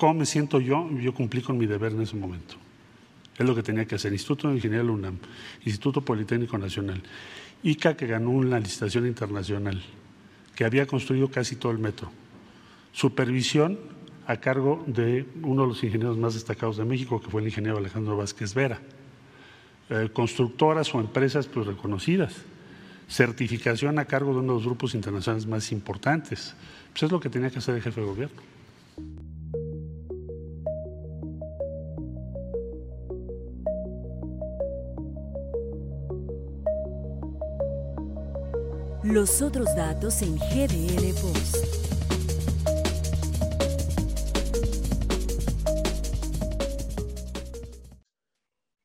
[0.00, 0.88] ¿Cómo me siento yo?
[0.98, 2.54] Yo cumplí con mi deber en ese momento.
[3.36, 4.10] Es lo que tenía que hacer.
[4.14, 5.18] Instituto de Ingeniería de UNAM,
[5.66, 7.02] Instituto Politécnico Nacional,
[7.62, 9.82] ICA que ganó una licitación internacional,
[10.54, 12.10] que había construido casi todo el metro.
[12.92, 13.78] Supervisión
[14.26, 17.76] a cargo de uno de los ingenieros más destacados de México, que fue el ingeniero
[17.76, 18.80] Alejandro Vázquez Vera.
[19.90, 22.36] Eh, constructoras o empresas pues, reconocidas.
[23.06, 26.54] Certificación a cargo de uno de los grupos internacionales más importantes.
[26.90, 28.59] Pues es lo que tenía que hacer el jefe de gobierno.
[39.10, 41.56] Los otros datos en GDL Post.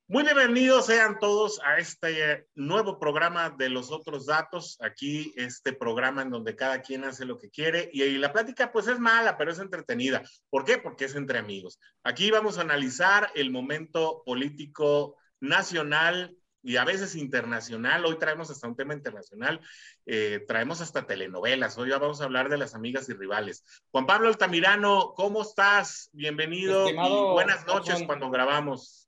[0.08, 4.80] Muy bienvenidos sean todos a este nuevo programa de los otros datos.
[4.82, 8.72] Aquí este programa en donde cada quien hace lo que quiere y, y la plática
[8.72, 10.24] pues es mala, pero es entretenida.
[10.50, 10.80] ¿Por qué?
[10.80, 11.80] Porque es entre amigos.
[12.04, 18.04] Aquí vamos a analizar el momento político nacional y a veces internacional.
[18.06, 19.62] Hoy traemos hasta un tema internacional,
[20.08, 21.78] eh, traemos hasta telenovelas.
[21.78, 23.64] Hoy vamos a hablar de las amigas y rivales.
[23.92, 26.10] Juan Pablo Altamirano, ¿cómo estás?
[26.12, 29.08] Bienvenido y buenas noches cuando grabamos.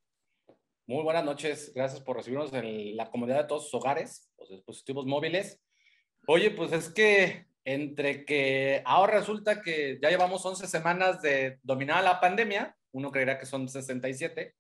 [0.85, 5.07] Muy buenas noches, gracias por recibirnos en la comodidad de todos sus hogares, los dispositivos
[5.07, 5.59] móviles.
[6.27, 12.03] Oye, pues es que entre que ahora resulta que ya llevamos 11 semanas de dominar
[12.03, 14.55] la pandemia, uno creerá que son 67,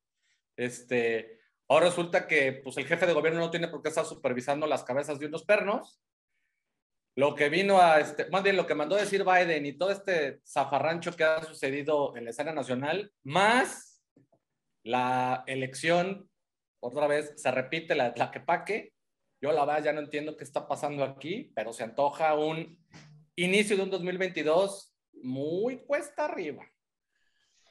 [0.57, 1.36] este,
[1.69, 4.83] Ahora resulta que pues, el jefe de gobierno no tiene por qué estar supervisando las
[4.83, 5.99] cabezas de unos pernos.
[7.15, 11.23] Lo que vino a, este, lo que mandó decir Biden y todo este zafarrancho que
[11.23, 14.03] ha sucedido en la escena nacional, más
[14.83, 16.29] la elección,
[16.79, 18.93] otra vez se repite la, la que paque.
[19.41, 22.77] Yo la verdad ya no entiendo qué está pasando aquí, pero se antoja un
[23.35, 26.65] inicio de un 2022 muy cuesta arriba.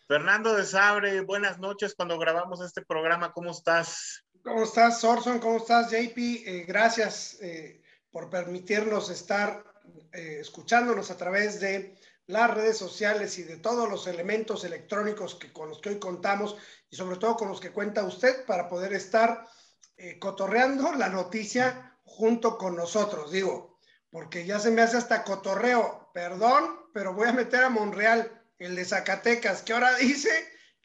[0.08, 4.24] Fernando de Sabre, buenas noches cuando grabamos este programa, ¿cómo estás?
[4.44, 5.40] ¿Cómo estás, Sorson?
[5.40, 6.16] ¿Cómo estás, JP?
[6.16, 7.82] Eh, gracias eh,
[8.12, 9.64] por permitirnos estar
[10.12, 15.52] eh, escuchándonos a través de las redes sociales y de todos los elementos electrónicos que,
[15.52, 16.56] con los que hoy contamos
[16.88, 19.44] y sobre todo con los que cuenta usted para poder estar
[20.20, 23.32] cotorreando la noticia junto con nosotros.
[23.32, 28.45] Digo, porque ya se me hace hasta cotorreo, perdón, pero voy a meter a Monreal
[28.58, 30.30] el de Zacatecas, que ahora dice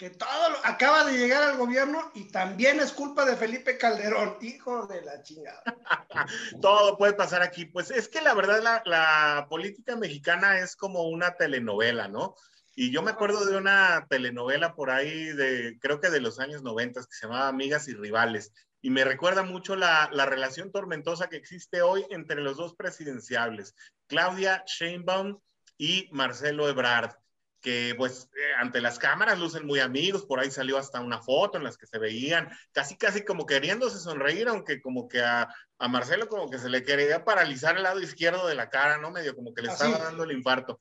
[0.01, 0.29] que todo
[0.63, 5.21] acaba de llegar al gobierno y también es culpa de Felipe Calderón, hijo de la
[5.21, 5.61] chingada.
[6.61, 7.65] todo puede pasar aquí.
[7.65, 12.35] Pues es que la verdad la, la, política mexicana es como una telenovela, ¿no?
[12.73, 16.63] Y yo me acuerdo de una telenovela por ahí de, creo que de los años
[16.63, 18.51] 90 que se llamaba Amigas y Rivales.
[18.81, 23.75] Y me recuerda mucho la, la relación tormentosa que existe hoy entre los dos presidenciables,
[24.07, 25.39] Claudia Sheinbaum
[25.77, 27.21] y Marcelo Ebrard
[27.61, 31.57] que pues eh, ante las cámaras lucen muy amigos, por ahí salió hasta una foto
[31.57, 35.87] en las que se veían casi casi como queriéndose sonreír, aunque como que a, a
[35.87, 39.11] Marcelo como que se le quería paralizar el lado izquierdo de la cara, ¿no?
[39.11, 40.79] Medio como que le estaba dando el infarto.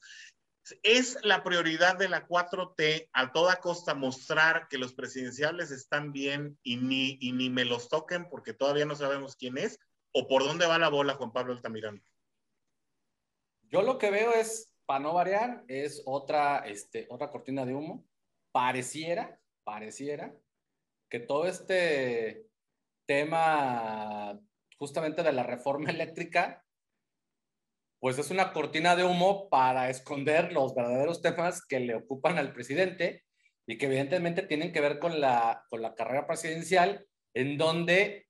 [0.82, 6.58] Es la prioridad de la 4T a toda costa mostrar que los presidenciales están bien
[6.62, 9.78] y ni, y ni me los toquen porque todavía no sabemos quién es
[10.12, 12.00] o por dónde va la bola Juan Pablo Altamirano.
[13.62, 18.08] Yo lo que veo es para no variar, es otra, este, otra cortina de humo.
[18.50, 20.34] Pareciera, pareciera
[21.08, 22.48] que todo este
[23.06, 24.36] tema
[24.76, 26.64] justamente de la reforma eléctrica,
[28.00, 32.52] pues es una cortina de humo para esconder los verdaderos temas que le ocupan al
[32.52, 33.22] presidente
[33.68, 38.26] y que evidentemente tienen que ver con la, con la carrera presidencial, en donde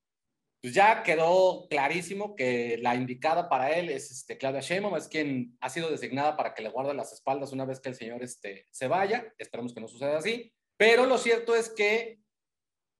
[0.63, 5.57] pues ya quedó clarísimo que la indicada para él es este, Claudia Sheinbaum, es quien
[5.61, 8.67] ha sido designada para que le guarde las espaldas una vez que el señor este,
[8.71, 9.33] se vaya.
[9.39, 10.53] Esperemos que no suceda así.
[10.77, 12.21] Pero lo cierto es que,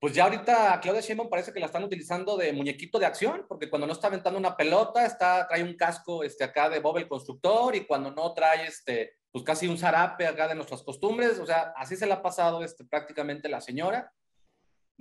[0.01, 3.45] pues ya ahorita a Claudia Sheinbaum parece que la están utilizando de muñequito de acción,
[3.47, 6.97] porque cuando no está aventando una pelota, está, trae un casco este, acá de Bob
[6.97, 11.39] el constructor, y cuando no trae este, pues casi un zarape acá de nuestras costumbres.
[11.39, 14.11] O sea, así se le ha pasado este, prácticamente la señora.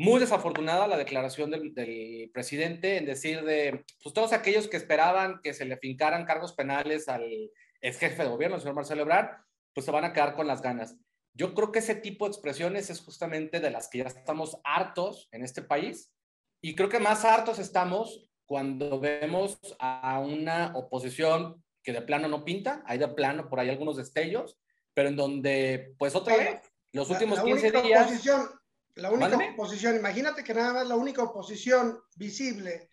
[0.02, 5.54] Muy desafortunada la declaración del, presidente en decir de, pues todos aquellos que esperaban que
[5.54, 7.52] se le fincaran cargos penales al
[7.82, 9.42] ex jefe de gobierno, el señor Marcelo Ebrard,
[9.74, 10.96] pues se van a quedar con las ganas.
[11.34, 15.28] Yo creo que ese tipo de expresiones es justamente de las que ya estamos hartos
[15.34, 16.14] en este país
[16.62, 22.46] y creo que más hartos estamos cuando vemos a una oposición que de plano no
[22.46, 24.58] pinta, hay de plano por ahí algunos destellos,
[24.94, 26.62] pero en donde, pues otra vez,
[26.94, 28.24] los últimos 15 días...
[28.96, 32.90] La única oposición, imagínate que nada más la única oposición visible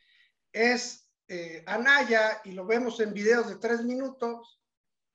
[0.53, 4.61] es eh, Anaya y lo vemos en videos de tres minutos.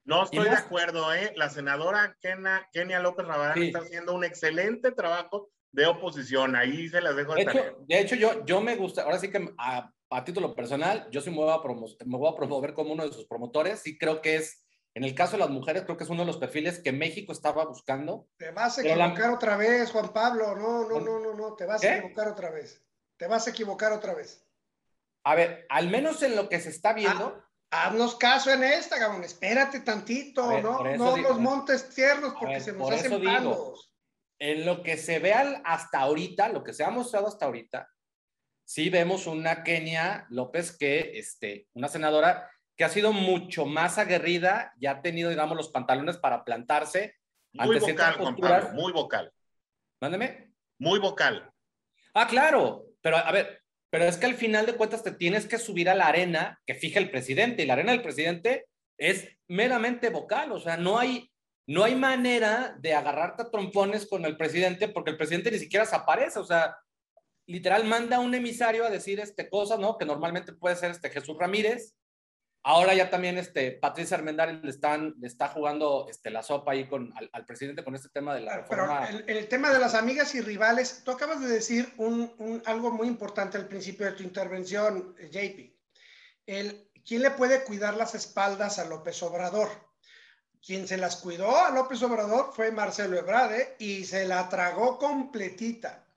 [0.03, 1.31] No estoy de acuerdo, ¿eh?
[1.35, 6.55] La senadora Kenia, López Rabadán está haciendo un excelente trabajo de oposición.
[6.55, 9.29] Ahí se las dejo de, de hecho, de hecho, yo, yo me gusta, ahora sí
[9.29, 9.93] que a,
[10.25, 13.25] título personal, yo sí me voy, a me voy a promover como uno de sus
[13.25, 13.79] promotores.
[13.79, 16.27] Sí creo que es, en el caso de las mujeres, creo que es uno de
[16.27, 18.27] los perfiles que México estaba buscando.
[18.37, 20.55] Te vas a equivocar otra vez, Juan Pablo.
[20.55, 22.83] No, no, no, no, no, te vas a equivocar otra vez.
[23.17, 24.45] Te vas a equivocar otra vez.
[25.23, 27.41] A ver, al menos en lo que se está viendo.
[27.69, 29.23] Ah, haznos caso en esta, Gabón.
[29.23, 30.83] Espérate tantito, ¿no?
[30.97, 33.95] No los montes tiernos porque se nos hacen palos.
[34.39, 37.87] En lo que se vea hasta ahorita, lo que se ha mostrado hasta ahorita,
[38.65, 42.49] sí vemos una Kenia López que, este, una senadora
[42.81, 47.15] que ha sido mucho más aguerrida y ha tenido, digamos, los pantalones para plantarse.
[47.53, 49.31] Muy vocal, Juan Pablo, muy vocal.
[50.01, 50.51] Mándeme.
[50.79, 51.47] Muy vocal.
[52.15, 53.61] Ah, claro, pero a ver,
[53.91, 56.73] pero es que al final de cuentas te tienes que subir a la arena que
[56.73, 58.65] fija el presidente y la arena del presidente
[58.97, 61.31] es meramente vocal, o sea, no hay,
[61.67, 65.85] no hay manera de agarrarte a trompones con el presidente porque el presidente ni siquiera
[65.85, 66.75] se aparece, o sea,
[67.45, 69.99] literal manda un emisario a decir este cosa, ¿no?
[69.99, 71.95] Que normalmente puede ser este Jesús Ramírez,
[72.63, 76.87] Ahora ya también este, Patricia Armendáriz le, están, le está jugando este, la sopa ahí
[76.87, 79.07] con, al, presidente con este tema de la reforma.
[79.07, 82.61] Pero el, el, tema de las amigas y rivales, tú acabas de decir un, un,
[82.65, 85.75] algo muy importante al principio de tu intervención, JP.
[86.45, 89.69] El, ¿Quién le puede cuidar las espaldas a López Obrador?
[90.63, 96.07] Quien se las cuidó a López Obrador fue Marcelo Ebrade y se la tragó completita.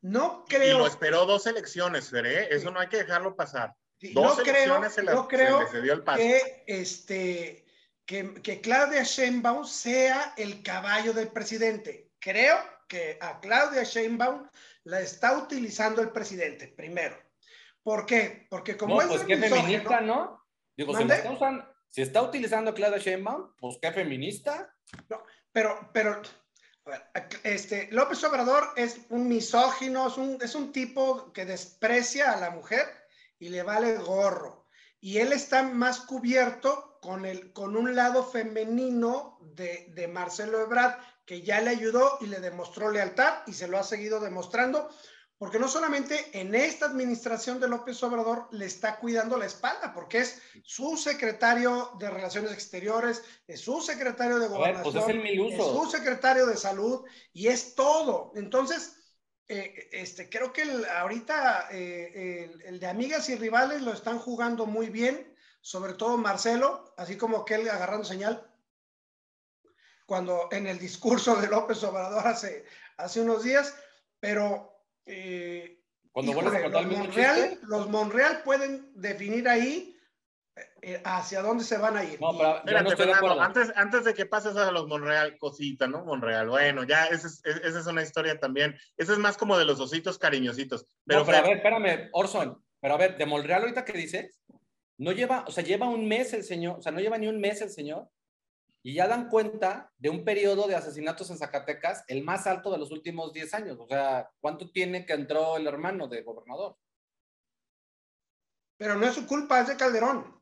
[0.00, 0.78] No creo.
[0.78, 2.52] Y lo esperó dos elecciones, Feré.
[2.52, 3.76] Eso no hay que dejarlo pasar
[4.14, 5.68] no creo, creo
[6.16, 7.64] que, este,
[8.04, 12.10] que, que, Claudia Sheinbaum sea el caballo del presidente.
[12.18, 12.58] Creo
[12.88, 14.48] que a Claudia Sheinbaum
[14.84, 17.16] la está utilizando el presidente, primero.
[17.82, 18.46] ¿Por qué?
[18.50, 20.44] Porque como no, pues qué feminista, ¿no?
[20.76, 24.74] Digo, si está, usando, si está, utilizando a Claudia Sheinbaum, pues qué feminista.
[25.08, 25.22] No,
[25.52, 26.22] pero, pero,
[27.44, 32.50] este, López Obrador es un misógino, es un, es un tipo que desprecia a la
[32.50, 33.01] mujer
[33.42, 34.68] y le vale gorro.
[35.00, 41.00] Y él está más cubierto con, el, con un lado femenino de, de Marcelo Ebrard,
[41.26, 44.88] que ya le ayudó y le demostró lealtad y se lo ha seguido demostrando,
[45.38, 50.18] porque no solamente en esta administración de López Obrador le está cuidando la espalda, porque
[50.18, 55.90] es su secretario de Relaciones Exteriores, es su secretario de pues Gobernación, es, es, su
[55.90, 58.30] secretario de Salud y es todo.
[58.36, 59.01] Entonces,
[59.48, 64.88] eh, este, creo que ahorita eh, el, de amigas y rivales lo están jugando muy
[64.88, 68.48] bien, sobre todo Marcelo, así como que él agarrando señal.
[70.06, 72.64] Cuando en el discurso de López Obrador hace,
[72.96, 73.74] hace unos días,
[74.20, 74.72] pero
[75.06, 79.91] eh, cuando los, Monreal, los Monreal pueden definir ahí
[81.04, 82.20] hacia dónde se van a ir.
[82.20, 86.04] No, pero Espérate, antes, antes de que pases a los Monreal, cosita, ¿no?
[86.04, 88.76] Monreal, bueno, ya esa es, esa es una historia también.
[88.96, 90.86] Esa es más como de los ositos cariñositos.
[91.06, 94.40] Pero, pero a ver, espérame, Orson, pero a ver, de Monreal ahorita que dices,
[94.98, 97.40] no lleva, o sea, lleva un mes el señor, o sea, no lleva ni un
[97.40, 98.08] mes el señor,
[98.82, 102.78] y ya dan cuenta de un periodo de asesinatos en Zacatecas, el más alto de
[102.78, 103.78] los últimos 10 años.
[103.78, 106.76] O sea, ¿cuánto tiene que entró el hermano de gobernador?
[108.76, 110.41] Pero no es su culpa, es de Calderón.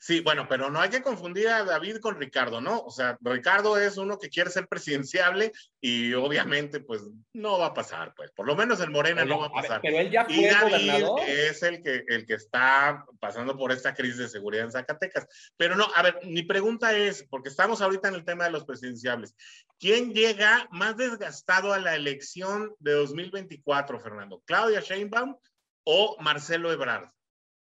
[0.00, 2.78] Sí, bueno, pero no hay que confundir a David con Ricardo, ¿no?
[2.82, 7.74] O sea, Ricardo es uno que quiere ser presidenciable y obviamente, pues, no va a
[7.74, 8.30] pasar, pues.
[8.30, 9.80] Por lo menos en Morena no va a pasar.
[9.82, 13.92] pero él ya fue y David es el que, el que está pasando por esta
[13.92, 15.26] crisis de seguridad en Zacatecas.
[15.56, 18.64] Pero no, a ver, mi pregunta es, porque estamos ahorita en el tema de los
[18.64, 19.34] presidenciables,
[19.80, 24.42] ¿quién llega más desgastado a la elección de 2024, Fernando?
[24.46, 25.36] ¿Claudia Sheinbaum
[25.82, 27.10] o Marcelo Ebrard?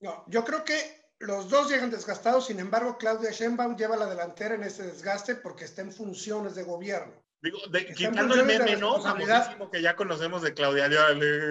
[0.00, 4.54] No, yo creo que los dos llegan desgastados, sin embargo, Claudia Sheinbaum lleva la delantera
[4.54, 7.12] en ese desgaste porque está en funciones de gobierno.
[7.42, 7.58] Digo,
[7.96, 9.02] quitando el meme, ¿no?
[9.02, 11.08] Famosísimo que ya conocemos de Claudia, ya,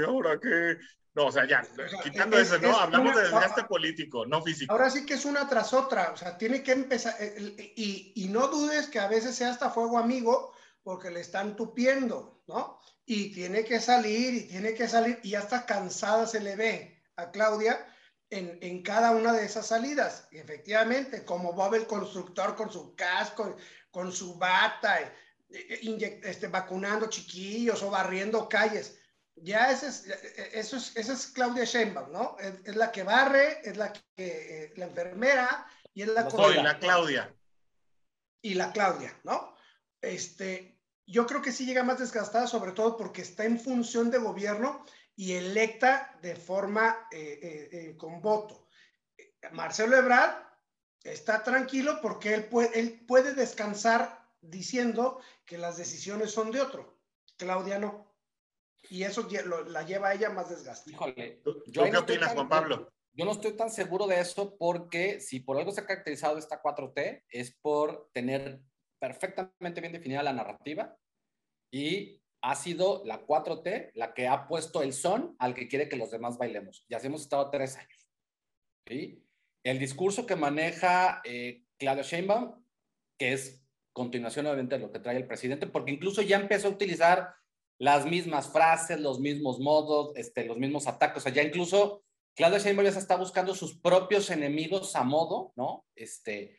[0.08, 0.78] ahora que...
[1.16, 1.64] No, o sea, ya,
[2.04, 2.78] quitando eso, ¿no?
[2.78, 4.72] Hablamos de desgaste político, no físico.
[4.72, 7.16] Ahora sí que es una tras otra, o sea, tiene que empezar,
[7.76, 10.54] y, y no dudes que a veces sea hasta fuego amigo,
[10.84, 12.80] porque le están tupiendo, ¿no?
[13.06, 17.32] Y tiene que salir, y tiene que salir, y hasta cansada se le ve a
[17.32, 17.86] Claudia,
[18.30, 20.28] en, cada una de esas salidas.
[20.32, 23.56] efectivamente, como Bob el constructor con su casco,
[23.92, 25.12] con su bata, eh,
[25.50, 29.00] eh, este, vacunando chiquillos o barriendo calles.
[29.36, 32.38] Ya ese es, eh, eso es, esa es Claudia Sheinbaum, ¿no?
[32.40, 36.30] Es, la que barre, es la que, la enfermera y es la...
[36.30, 37.34] Soy la Claudia.
[38.42, 39.56] Y la Claudia, ¿no?
[40.02, 44.20] Este, yo creo que sí llega más desgastada, sobre todo porque está en función de
[44.20, 44.86] gobierno
[45.20, 48.70] y electa de forma eh, eh, eh, con voto.
[49.52, 50.48] Marcelo Ebrard
[51.04, 57.02] Está tranquilo porque él puede, él puede descansar diciendo que las decisiones son de otro.
[57.38, 58.14] Claudia no.
[58.90, 59.28] Y eso
[59.68, 60.92] la lleva a ella más desgaste.
[60.92, 61.42] Híjole.
[61.74, 62.92] qué opinas, Juan Pablo?
[63.14, 66.62] Yo no estoy tan seguro de eso porque si por algo se ha caracterizado esta
[66.62, 68.62] 4T es por tener
[69.00, 70.98] perfectamente bien definida la narrativa
[71.72, 75.98] y ha sido la 4T la que ha puesto el son al que quiere que
[75.98, 76.86] los demás bailemos.
[76.88, 78.10] Y hemos estado tres años.
[78.88, 79.24] ¿sí?
[79.64, 82.64] El discurso que maneja eh, Claudia Sheinbaum,
[83.18, 86.72] que es continuación obviamente de lo que trae el presidente, porque incluso ya empezó a
[86.72, 87.34] utilizar
[87.78, 91.18] las mismas frases, los mismos modos, este, los mismos ataques.
[91.18, 92.04] O sea, ya incluso
[92.36, 95.86] Claudia Sheinbaum ya se está buscando sus propios enemigos a modo, ¿no?
[95.96, 96.58] Este,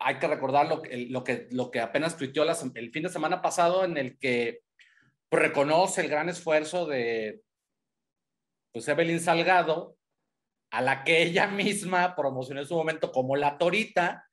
[0.00, 2.44] hay que recordar lo, lo, que, lo que apenas tuiteó
[2.74, 4.63] el fin de semana pasado en el que
[5.30, 7.42] reconoce el gran esfuerzo de
[8.72, 9.96] pues, Evelyn Salgado,
[10.70, 14.28] a la que ella misma promocionó en su momento como la torita,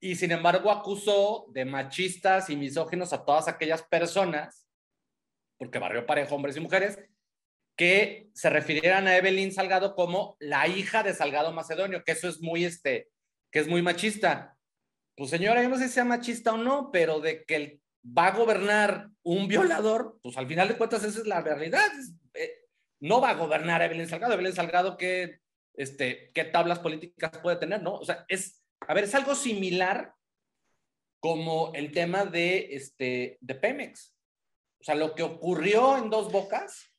[0.00, 4.68] y sin embargo acusó de machistas y misóginos a todas aquellas personas,
[5.58, 6.98] porque barrió parejo hombres y mujeres,
[7.76, 12.40] que se refirieran a Evelyn Salgado como la hija de Salgado Macedonio, que eso es
[12.40, 13.08] muy, este,
[13.52, 14.56] que es muy machista.
[15.16, 17.82] Pues señora, yo no sé si sea machista o no, pero de que el
[18.16, 21.90] va a gobernar un violador, pues al final de cuentas esa es la realidad.
[22.34, 22.66] Eh,
[23.00, 24.34] no va a gobernar Evelyn Salgado.
[24.34, 25.40] Evelyn Salgado, ¿qué,
[25.74, 27.82] este, ¿qué tablas políticas puede tener?
[27.82, 27.94] ¿no?
[27.94, 30.14] O sea, es, a ver, es algo similar
[31.20, 34.14] como el tema de, este, de Pemex.
[34.80, 36.92] O sea, lo que ocurrió en Dos Bocas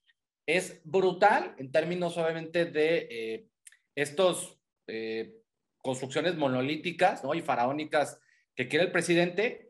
[0.45, 3.47] es brutal en términos obviamente de eh,
[3.95, 5.35] estos eh,
[5.77, 7.33] construcciones monolíticas ¿no?
[7.33, 8.19] y faraónicas
[8.55, 9.68] que quiere el presidente,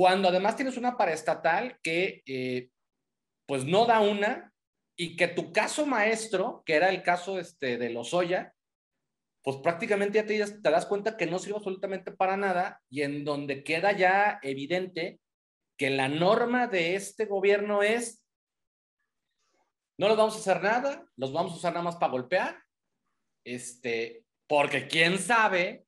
[0.00, 2.70] cuando además tienes una paraestatal que eh,
[3.46, 4.50] pues no da una
[4.96, 8.54] y que tu caso maestro, que era el caso este, de Lozoya,
[9.44, 13.26] pues prácticamente ya te, te das cuenta que no sirve absolutamente para nada y en
[13.26, 15.20] donde queda ya evidente
[15.76, 18.24] que la norma de este gobierno es
[19.98, 22.56] no los vamos a hacer nada, los vamos a usar nada más para golpear,
[23.44, 25.84] este, porque quién sabe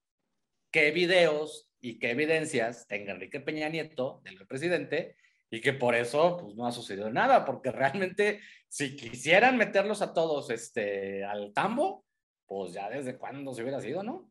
[0.70, 5.16] qué videos y qué evidencias tenga Enrique Peña Nieto, del presidente,
[5.50, 10.14] y que por eso pues, no ha sucedido nada, porque realmente si quisieran meterlos a
[10.14, 12.06] todos este, al tambo,
[12.46, 14.30] pues ya desde cuándo se hubiera sido, ¿no?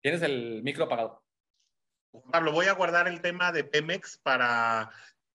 [0.00, 1.22] Tienes el micro apagado.
[2.32, 4.90] Pablo, voy a guardar el tema de Pemex para,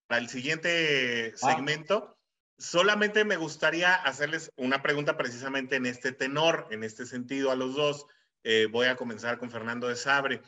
[0.08, 1.38] para el siguiente ah.
[1.38, 2.18] segmento.
[2.58, 7.76] Solamente me gustaría hacerles una pregunta precisamente en este tenor, en este sentido a los
[7.76, 8.08] dos.
[8.44, 10.42] Eh, voy a comenzar con Fernando de Sabre.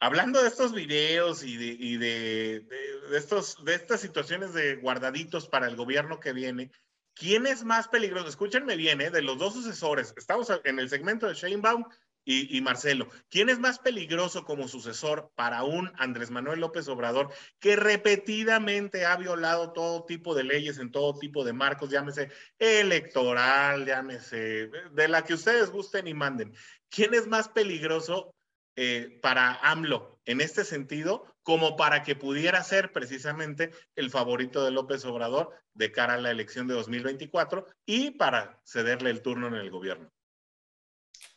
[0.00, 1.56] Hablando de estos videos y,
[1.96, 2.66] de,
[3.12, 6.70] estos, de estas situaciones de guardaditos para el gobierno que viene,
[7.14, 8.28] ¿quién es más peligroso?
[8.28, 9.10] Escúchenme bien, ¿eh?
[9.10, 11.84] de los dos sucesores, estamos en el segmento de Sheinbaum
[12.26, 17.76] y, Marcelo, ¿quién es más peligroso como sucesor para un Andrés Manuel López Obrador que
[17.76, 24.70] repetidamente ha violado todo tipo de leyes en todo tipo de marcos, llámese electoral, llámese
[24.92, 26.54] de la que ustedes gusten y manden?
[26.94, 28.34] ¿quién es más peligroso
[28.76, 34.70] eh, para AMLO en este sentido, como para que pudiera ser precisamente el favorito de
[34.70, 39.54] López Obrador de cara a la elección de 2024 y para cederle el turno en
[39.54, 40.10] el gobierno?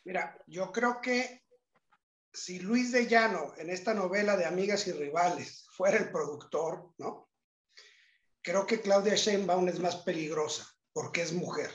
[0.08, 1.44] Mira, yo creo que
[2.32, 7.28] si Luis de Llano en esta novela de Amigas y Rivales fuera el productor, ¿no?
[8.40, 11.70] Creo que Claudia Sheinbaum es más peligrosa porque es mujer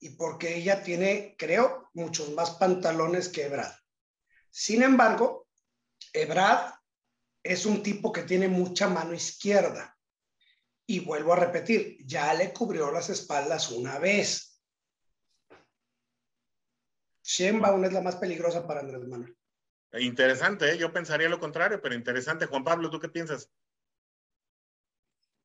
[0.00, 3.76] y porque ella tiene, creo, muchos más pantalones que Ebrad.
[4.50, 5.46] Sin embargo,
[6.12, 6.72] Ebrad
[7.44, 9.96] es un tipo que tiene mucha mano izquierda.
[10.84, 14.45] Y vuelvo a repetir, ya le cubrió las espaldas una vez.
[17.26, 19.36] Sheinbaum es la más peligrosa para Andrés Manuel.
[19.92, 20.78] Interesante, ¿eh?
[20.78, 22.46] yo pensaría lo contrario, pero interesante.
[22.46, 23.50] Juan Pablo, ¿tú qué piensas?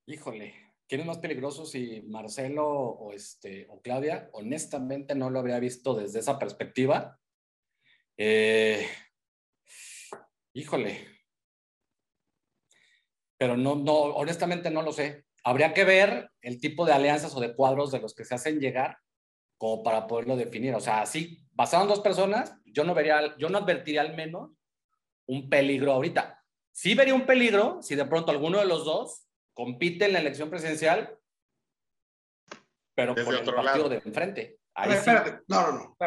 [0.05, 4.29] Híjole, ¿Quién es más peligroso si Marcelo o, este, o Claudia?
[4.33, 7.17] Honestamente no lo habría visto desde esa perspectiva.
[8.17, 8.85] Eh,
[10.51, 11.07] híjole.
[13.37, 15.23] Pero no, no, honestamente no lo sé.
[15.45, 18.59] Habría que ver el tipo de alianzas o de cuadros de los que se hacen
[18.59, 18.97] llegar
[19.57, 20.75] como para poderlo definir.
[20.75, 24.49] O sea, si pasaron dos personas, yo no vería, yo no advertiría al menos
[25.27, 26.43] un peligro ahorita.
[26.71, 30.49] Sí vería un peligro si de pronto alguno de los dos compite en la elección
[30.49, 31.15] presidencial,
[32.95, 34.59] pero por el partido de enfrente.
[34.75, 35.97] espérate, no, no, no,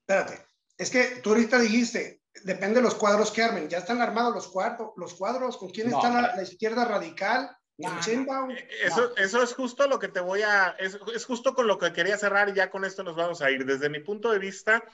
[0.00, 0.46] espérate.
[0.76, 3.68] Es que tú ahorita dijiste, depende de los cuadros que armen.
[3.68, 5.58] Ya están armados los cuadros, los cuadros.
[5.58, 7.56] ¿Con quién está la, izquierda radical?
[8.82, 11.92] Eso, eso es justo lo que te voy a, es, es justo con lo que
[11.92, 13.64] quería cerrar y ya con esto nos vamos a ir.
[13.64, 14.84] Desde mi punto de vista,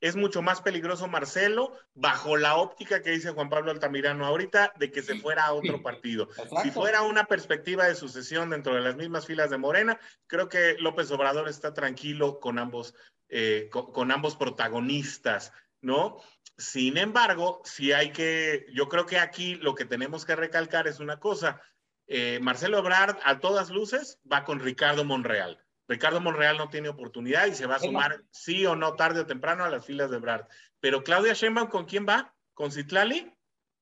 [0.00, 4.90] es mucho más peligroso Marcelo bajo la óptica que dice Juan Pablo Altamirano ahorita de
[4.90, 6.28] que se fuera a otro partido.
[6.62, 10.76] Si fuera una perspectiva de sucesión dentro de las mismas filas de Morena, creo que
[10.78, 12.94] López Obrador está tranquilo con ambos,
[13.28, 16.18] eh, con, ambos protagonistas, ¿no?
[16.58, 21.00] Sin embargo, si hay que, yo creo que aquí lo que tenemos que recalcar es
[21.00, 21.60] una cosa.
[22.06, 25.62] Eh, Marcelo Ebrard, a todas luces, va con Ricardo Monreal.
[25.88, 29.26] Ricardo Monreal no tiene oportunidad y se va a sumar sí o no tarde o
[29.26, 30.42] temprano a las filas de Brad.
[30.80, 32.34] Pero Claudia Sheinbaum, ¿con quién va?
[32.54, 33.32] ¿Con Citlali?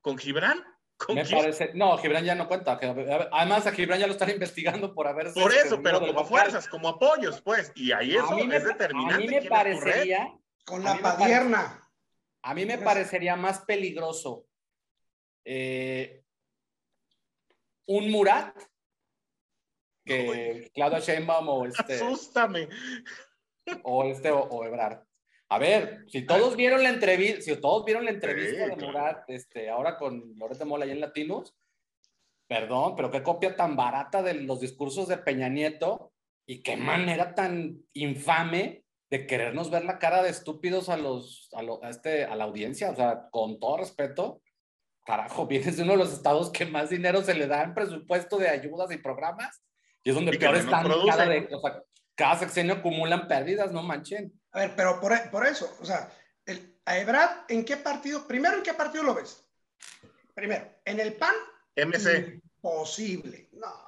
[0.00, 0.62] ¿Con Gibran?
[0.96, 2.78] ¿Con Me parece, no, Gibran ya no cuenta.
[3.32, 5.32] Además, a Gibran ya lo están investigando por haber.
[5.32, 7.72] Por eso, pero como fuerzas, como apoyos, pues.
[7.74, 9.14] Y ahí eso es determinante.
[9.14, 10.32] A mí me parecería.
[10.64, 11.80] Con la padierna.
[12.42, 14.46] A mí me parecería más peligroso
[15.44, 16.23] eh,
[17.86, 18.56] un Murat
[20.04, 21.94] que Claudia Sheinbaum o este.
[21.94, 22.68] Asústame.
[23.82, 25.02] O este o, Ebrard.
[25.48, 29.70] A ver, si todos vieron la entrevista, si todos vieron la entrevista de Murat, este,
[29.70, 31.54] ahora con Loreto Mola y en Latinos,
[32.46, 36.12] perdón, pero qué copia tan barata de los discursos de Peña Nieto
[36.46, 41.88] y qué manera tan infame de querernos ver la cara de estúpidos a los a,
[41.88, 44.42] este a la audiencia, o sea, con todo respeto,
[45.04, 48.38] carajo, vienes de uno de los estados que más dinero se le da en presupuesto
[48.38, 49.62] de ayudas y programas
[50.04, 50.86] y es donde peor están.
[51.06, 51.82] Cada, de, o sea,
[52.14, 54.32] cada sexenio acumulan pérdidas, no manchen.
[54.52, 56.10] A ver, pero por, por eso, o sea,
[56.44, 58.26] el, a Ebrad, ¿en qué partido?
[58.26, 59.48] Primero, ¿en qué partido lo ves?
[60.34, 61.34] Primero, ¿en el PAN?
[61.76, 62.40] MC.
[62.56, 63.84] Imposible, no.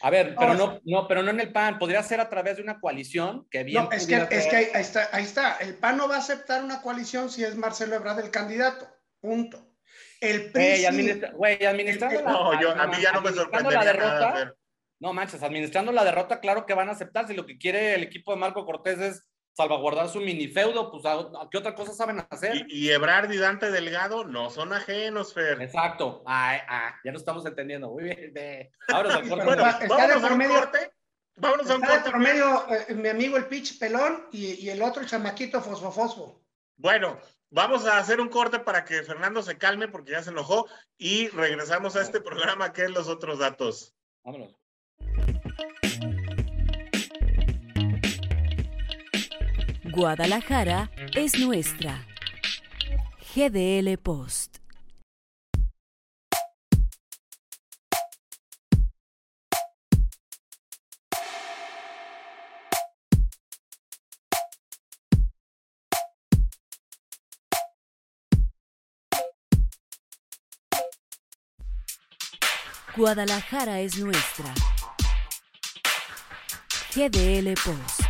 [0.00, 2.62] A ver, pero no, no, pero no en el PAN, podría ser a través de
[2.62, 3.84] una coalición que bien.
[3.84, 5.56] No, es que, es que ahí, está, ahí está.
[5.58, 8.88] El PAN no va a aceptar una coalición si es Marcelo Ebrard el candidato.
[9.20, 9.71] Punto.
[10.22, 10.86] El PRI.
[11.34, 13.72] Güey, administrando la, No, yo, a mí ya no me sorprende.
[13.72, 14.54] La derrota,
[15.00, 17.26] no manches, administrando la derrota, claro que van a aceptar.
[17.26, 21.04] Si lo que quiere el equipo de Marco Cortés es salvaguardar su mini feudo, pues
[21.04, 22.64] ¿a, qué otra cosa saben hacer?
[22.68, 25.60] Y, y Ebrard y Dante Delgado no son ajenos, Fer.
[25.60, 26.22] Exacto.
[26.24, 27.90] Ay, ah, ya no estamos entendiendo.
[27.90, 28.70] Muy bien.
[28.88, 29.44] Vámonos al corte.
[29.44, 30.92] Bueno, vámonos a un corte.
[31.34, 32.10] Vámonos a un corte.
[32.12, 36.44] por medio eh, mi amigo el pitch pelón y, y el otro chamaquito fosfofosfo.
[36.76, 37.18] Bueno,
[37.54, 41.28] Vamos a hacer un corte para que Fernando se calme porque ya se enojó y
[41.28, 43.94] regresamos a este programa que es los otros datos.
[44.24, 44.56] Vámonos.
[49.92, 52.06] Guadalajara es nuestra.
[53.34, 54.51] GDL Post.
[72.94, 74.52] Guadalajara es nuestra.
[76.94, 78.02] GDL Post.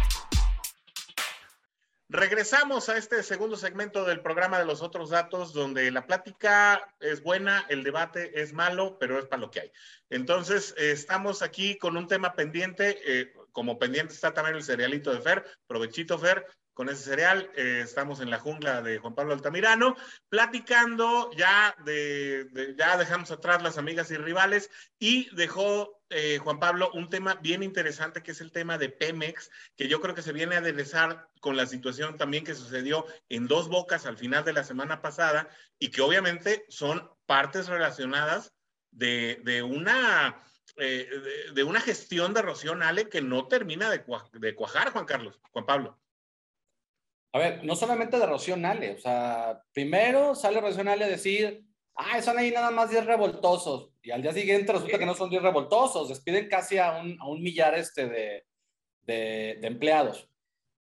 [2.09, 7.23] Regresamos a este segundo segmento del programa de los otros datos, donde la plática es
[7.23, 9.73] buena, el debate es malo, pero es para lo que hay.
[10.11, 15.13] Entonces, eh, estamos aquí con un tema pendiente, eh, como pendiente está también el cerealito
[15.13, 17.51] de Fer, provechito Fer, con ese cereal.
[17.57, 19.97] Eh, estamos en la jungla de Juan Pablo Altamirano,
[20.29, 26.91] platicando ya de, ya dejamos atrás las amigas y rivales y dejó eh, Juan Pablo
[26.93, 30.33] un tema bien interesante que es el tema de Pemex, que yo creo que se
[30.33, 34.53] viene a aderezar con la situación también que sucedió en dos bocas al final de
[34.53, 38.53] la semana pasada y que obviamente son partes relacionadas
[38.91, 40.37] de, una...
[40.77, 41.09] Eh,
[41.55, 45.67] de, una gestión de Rocío Ale que no termina de, de cuajar, Juan Carlos, Juan
[45.67, 46.02] Pablo.
[47.33, 51.65] A ver, no solamente de Rocío o sea, primero sale Rocío Nale a decir,
[51.95, 55.31] ah, son ahí nada más 10 revoltosos, y al día siguiente resulta que no son
[55.31, 58.45] 10 revoltosos, despiden casi a un, millar este de,
[59.05, 60.29] de, empleados.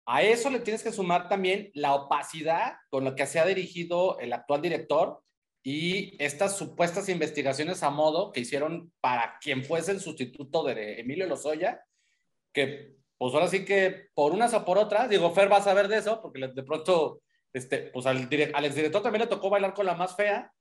[0.05, 4.19] A eso le tienes que sumar también la opacidad con la que se ha dirigido
[4.19, 5.23] el actual director
[5.63, 11.25] y estas supuestas investigaciones a modo que hicieron para quien fuese el sustituto de Emilio
[11.25, 11.83] Lozoya,
[12.53, 15.87] que pues ahora sí que por unas o por otras, digo, Fer va a saber
[15.87, 17.21] de eso, porque de pronto,
[17.53, 20.51] este, pues al, al exdirector también le tocó bailar con la más fea,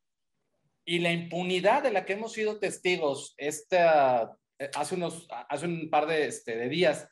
[0.87, 5.89] y la impunidad de la que hemos sido testigos esta, eh, hace, unos, hace un
[5.91, 7.09] par de, este, de días,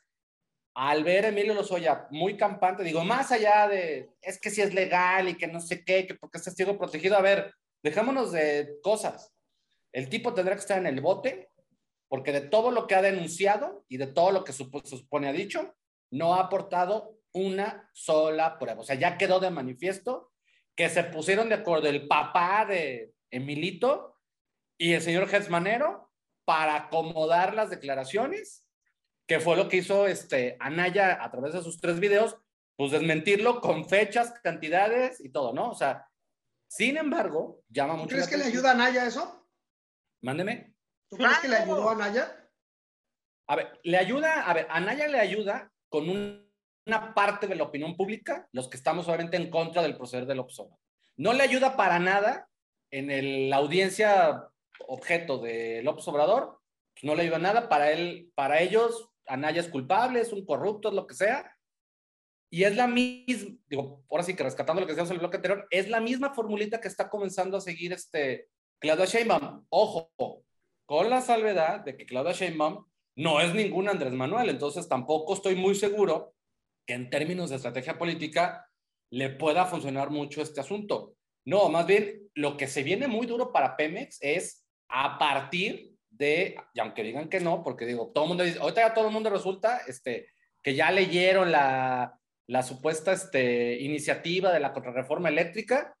[0.75, 4.73] al ver a Emilio Lozoya muy campante, digo, más allá de, es que si es
[4.73, 7.53] legal y que no sé qué, que porque es testigo protegido, a ver,
[7.83, 9.31] dejémonos de cosas.
[9.91, 11.51] El tipo tendrá que estar en el bote
[12.13, 15.33] porque de todo lo que ha denunciado y de todo lo que se supone ha
[15.33, 15.75] dicho,
[16.11, 18.81] no ha aportado una sola prueba.
[18.81, 20.31] O sea, ya quedó de manifiesto
[20.75, 24.19] que se pusieron de acuerdo el papá de Emilito
[24.77, 26.11] y el señor Gesmanero
[26.45, 28.63] para acomodar las declaraciones,
[29.25, 32.37] que fue lo que hizo este Anaya a través de sus tres videos,
[32.75, 35.71] pues desmentirlo con fechas, cantidades y todo, ¿no?
[35.71, 36.07] O sea,
[36.67, 38.09] sin embargo, llama mucho.
[38.09, 39.49] ¿Tú crees que le ayuda a Anaya eso?
[40.21, 40.72] Mándeme.
[41.13, 42.49] ¿Tú crees que le ayudó a Anaya?
[43.47, 47.63] A ver, le ayuda, a ver, a Anaya le ayuda con una parte de la
[47.63, 50.79] opinión pública, los que estamos obviamente en contra del proceder del Observador.
[51.17, 52.49] No le ayuda para nada
[52.91, 54.49] en la audiencia
[54.87, 56.59] objeto del López Obrador,
[57.01, 57.69] no le ayuda nada.
[57.69, 61.55] Para él, para ellos, Anaya es culpable, es un corrupto, es lo que sea.
[62.49, 65.37] Y es la misma, digo, ahora sí que rescatando lo que decíamos en el bloque
[65.37, 68.47] anterior, es la misma formulita que está comenzando a seguir este
[68.79, 69.65] Claudia Sheinbaum.
[69.69, 70.11] Ojo,
[70.85, 75.55] con la salvedad de que Claudia Sheinbaum no es ningún Andrés Manuel, entonces tampoco estoy
[75.55, 76.33] muy seguro
[76.85, 78.67] que en términos de estrategia política
[79.11, 81.15] le pueda funcionar mucho este asunto.
[81.45, 86.55] No, más bien lo que se viene muy duro para Pemex es a partir de,
[86.73, 89.13] y aunque digan que no, porque digo, todo el mundo dice, ahorita ya todo el
[89.13, 90.29] mundo resulta este,
[90.61, 95.95] que ya leyeron la, la supuesta este, iniciativa de la contrarreforma eléctrica.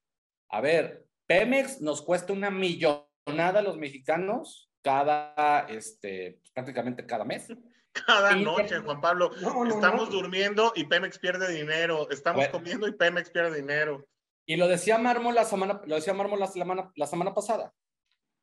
[0.49, 7.47] A ver, Pemex nos cuesta una millonada a los mexicanos cada, este, prácticamente cada mes.
[7.93, 9.31] Cada noche, Juan Pablo.
[9.67, 12.09] estamos durmiendo y Pemex pierde dinero.
[12.09, 14.07] Estamos comiendo y Pemex pierde dinero.
[14.45, 17.73] Y lo decía Mármol la semana, lo decía Mármol la semana, la semana pasada.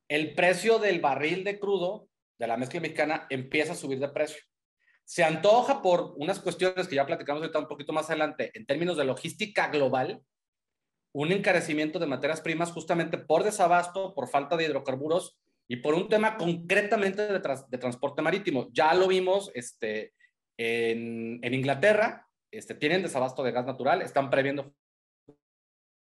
[0.08, 4.42] El precio del barril de crudo de la mezcla mexicana empieza a subir de precio.
[5.04, 8.96] Se antoja por unas cuestiones que ya platicamos ahorita un poquito más adelante en términos
[8.96, 10.22] de logística global,
[11.12, 16.08] un encarecimiento de materias primas justamente por desabasto, por falta de hidrocarburos y por un
[16.08, 18.68] tema concretamente de, de transporte marítimo.
[18.72, 20.14] Ya lo vimos este,
[20.58, 24.74] en, en Inglaterra, este, tienen desabasto de gas natural, están previendo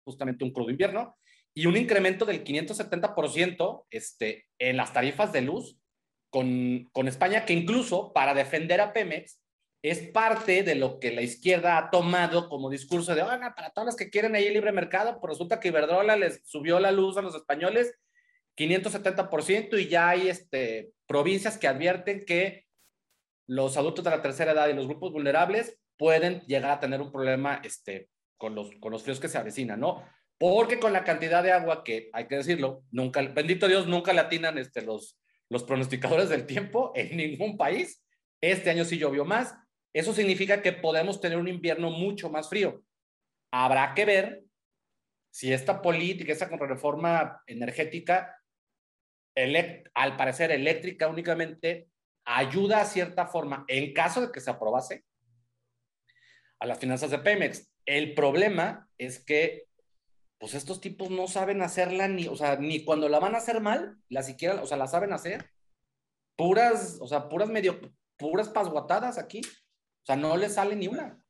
[0.08, 1.18] justamente un crudo invierno,
[1.54, 5.78] y un incremento del 570% este, en las tarifas de luz
[6.32, 9.42] con, con España, que incluso para defender a Pemex
[9.84, 13.88] es parte de lo que la izquierda ha tomado como discurso de, oiga, para todos
[13.88, 17.22] los que quieren ahí libre mercado, pues resulta que Iberdrola les subió la luz a
[17.22, 17.94] los españoles
[18.60, 22.66] 570% y ya hay este, provincias que advierten que
[23.48, 27.12] los adultos de la tercera edad y los grupos vulnerables pueden llegar a tener un
[27.12, 30.04] problema este, con los, con los fríos que se avecinan, ¿no?
[30.38, 34.22] Porque con la cantidad de agua que, hay que decirlo, nunca, bendito Dios, nunca le
[34.22, 35.18] atinan este, los,
[35.50, 38.04] los pronosticadores del tiempo en ningún país.
[38.42, 39.56] Este año sí llovió más.
[39.94, 42.84] Eso significa que podemos tener un invierno mucho más frío.
[43.52, 44.44] Habrá que ver
[45.32, 48.39] si esta política, esta contrarreforma energética,
[49.94, 51.90] al parecer eléctrica únicamente,
[52.26, 55.06] ayuda a cierta forma, en caso de que se aprobase,
[56.60, 57.72] a las finanzas de Pemex.
[57.86, 59.68] El problema es que,
[60.38, 63.62] pues estos tipos no saben hacerla ni, o sea, ni cuando la van a hacer
[63.62, 65.50] mal, la siquiera, o sea, la saben hacer.
[66.36, 67.80] Puras, o sea, puras medio,
[68.18, 69.42] puras pasguatadas aquí.
[69.44, 71.22] O sea, no le sale ni una.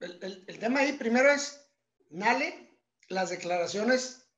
[0.00, 1.70] El, el, tema ahí primero es,
[2.10, 2.76] Nale,
[3.08, 4.28] las declaraciones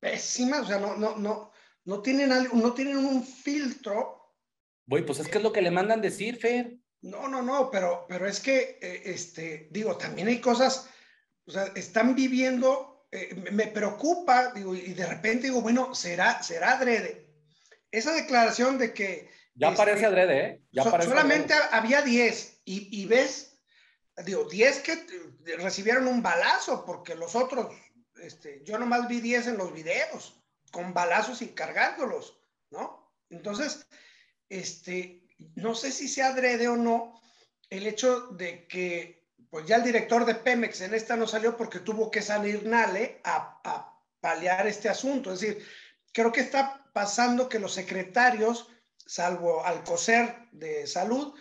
[0.00, 1.50] pésimas, o sea, no, no, no,
[1.86, 4.34] no tienen, no tienen un filtro.
[4.86, 6.76] Voy, pues es que es lo que le mandan decir, Fer.
[7.00, 10.88] No, no, no, pero, pero es que, eh, este, digo, también hay cosas,
[11.46, 16.72] o sea, están viviendo, eh, me preocupa, digo, y de repente digo, bueno, será, será
[16.72, 17.28] adrede.
[17.90, 19.30] Esa declaración de que...
[19.54, 20.62] Ya este, parece adrede, ¿eh?
[20.72, 23.60] Ya solamente había 10 y, y, ves,
[24.24, 25.06] digo, 10 que
[25.58, 27.68] recibieron un balazo, porque los otros,
[28.20, 32.38] este, yo nomás vi 10 en los videos, con balazos y cargándolos,
[32.70, 33.12] ¿no?
[33.30, 33.86] Entonces,
[34.48, 37.20] este, no sé si sea adrede o no
[37.70, 41.80] el hecho de que pues ya el director de Pemex en esta no salió porque
[41.80, 45.32] tuvo que salir Nale a, a paliar este asunto.
[45.32, 45.64] Es decir,
[46.12, 51.34] creo que está pasando que los secretarios, salvo Alcocer de Salud,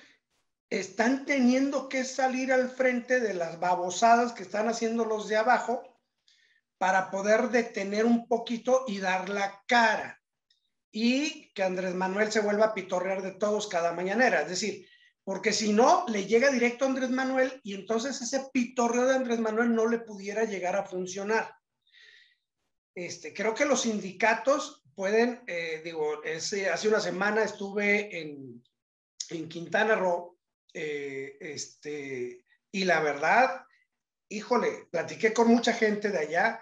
[0.69, 5.94] están teniendo que salir al frente de las babosadas que están haciendo los de abajo
[6.77, 10.21] para poder detener un poquito y dar la cara.
[10.91, 14.41] Y que Andrés Manuel se vuelva a pitorrear de todos cada mañanera.
[14.41, 14.87] Es decir,
[15.23, 19.39] porque si no, le llega directo a Andrés Manuel y entonces ese pitorreo de Andrés
[19.39, 21.51] Manuel no le pudiera llegar a funcionar.
[22.93, 28.63] Este, creo que los sindicatos pueden, eh, digo, hace una semana estuve en,
[29.29, 30.37] en Quintana Roo,
[30.73, 33.65] eh, este, y la verdad,
[34.29, 36.61] híjole, platiqué con mucha gente de allá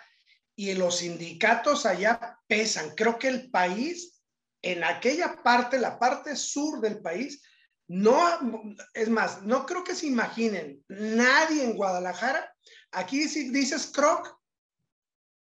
[0.56, 2.95] y los sindicatos allá pesan.
[2.95, 4.21] Creo que el país,
[4.62, 7.41] en aquella parte, la parte sur del país,
[7.88, 12.54] no, es más, no creo que se imaginen nadie en Guadalajara.
[12.91, 14.39] Aquí si dices croc,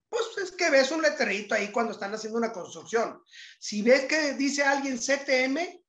[0.10, 3.22] Pues es que ves un letrerito ahí cuando están haciendo una construcción.
[3.60, 5.84] Si ves que dice alguien CTM,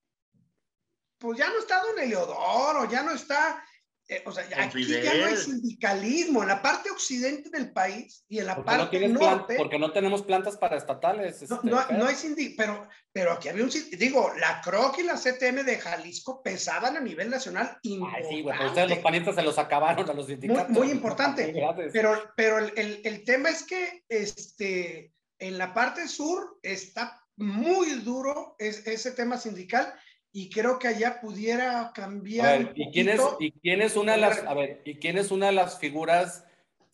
[1.18, 3.62] pues ya no está Don Eleodoro, ya no está
[4.10, 6.40] eh, o sea, aquí ya no hay sindicalismo.
[6.42, 9.56] En la parte occidente del país y en la parte norte.
[9.58, 11.44] porque no tenemos plantas para estatales.
[11.62, 13.70] no, este, no, hay sindicato, pero, pero aquí había un.
[13.98, 17.78] Digo, la CROC y la CTM de Jalisco pesaban a nivel nacional.
[17.84, 20.70] Ay, sí, güey, ustedes los panistas se los acabaron a los sindicatos.
[20.70, 21.52] Muy, importante.
[21.92, 27.90] pero pero el, el, el, tema es que este, en la parte sur está muy
[28.00, 29.94] duro ese tema sindical
[30.32, 32.72] y creo que allá pudiera cambiar.
[32.74, 35.46] ¿y, quién es, ¿y quién es una de las, a ver, ¿y quién es una
[35.46, 36.44] de las figuras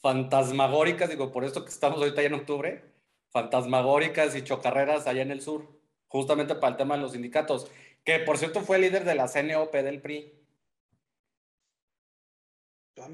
[0.00, 2.84] fantasmagóricas, digo, por esto que estamos ahorita ya en octubre,
[3.30, 5.66] fantasmagóricas y chocarreras allá en el sur,
[6.08, 7.70] justamente para el tema de los sindicatos,
[8.04, 10.32] que por cierto fue líder de la CNOP del PRI.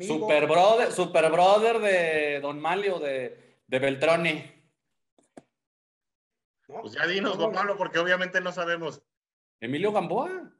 [0.01, 4.45] Super brother, super brother de Don Malio, de, de Beltroni.
[6.67, 9.03] Pues ya dinos, Don Malo, porque obviamente no sabemos.
[9.61, 10.53] Emilio Gamboa.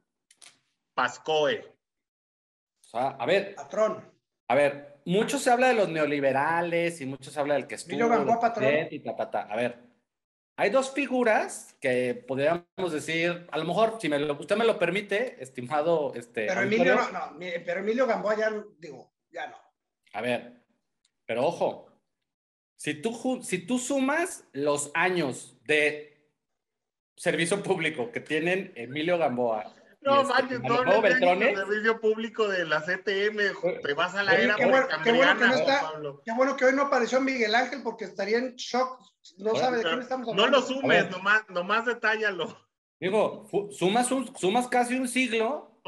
[0.93, 1.59] Pascoe.
[1.59, 3.55] O sea, a ver.
[3.55, 4.11] Patrón.
[4.47, 7.93] A ver, mucho se habla de los neoliberales y mucho se habla del que estuvo.
[7.93, 8.73] Emilio Gamboa, patrón.
[8.91, 9.79] Y A ver,
[10.57, 15.41] hay dos figuras que podríamos decir, a lo mejor, si me usted me lo permite,
[15.41, 16.13] estimado.
[16.13, 19.57] Este, pero, Emilio, no, no, pero Emilio Gamboa ya, digo, ya no.
[20.13, 20.63] A ver,
[21.25, 21.87] pero ojo,
[22.75, 26.10] si tú, si tú sumas los años de
[27.21, 29.71] servicio público que tienen Emilio Gamboa.
[30.01, 33.37] No, este, Mario, no el servicio público de la CTM,
[33.83, 35.93] te vas a la era qué bueno, qué bueno, que no está,
[36.25, 38.99] qué bueno que hoy no apareció Miguel Ángel porque estaría en shock.
[39.37, 40.49] No sabe de quién estamos hablando.
[40.51, 42.57] No lo sumes, nomás, nomás detállalo.
[42.99, 45.79] Digo, sumas, un, sumas casi un siglo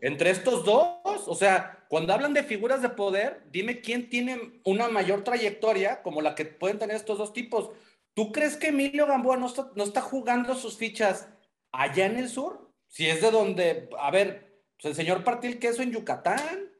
[0.00, 1.26] entre estos dos.
[1.26, 6.22] O sea, cuando hablan de figuras de poder, dime quién tiene una mayor trayectoria como
[6.22, 7.70] la que pueden tener estos dos tipos.
[8.16, 11.28] ¿Tú crees que Emilio Gamboa no está, jugando sus fichas
[11.70, 12.72] allá en el sur?
[12.88, 16.72] Si es de donde, a ver, pues el señor partió el queso en Yucatán.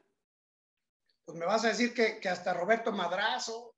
[1.25, 3.75] Pues me vas a decir que, que hasta Roberto Madrazo.